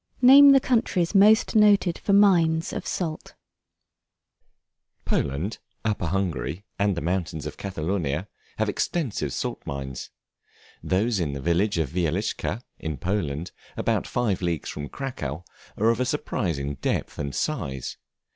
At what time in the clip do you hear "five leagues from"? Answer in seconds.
14.07-14.89